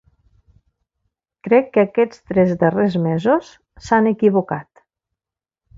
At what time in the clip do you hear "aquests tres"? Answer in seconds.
1.83-2.55